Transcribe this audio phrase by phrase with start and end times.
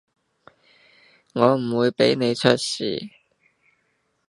[1.33, 3.11] 我唔會畀你出事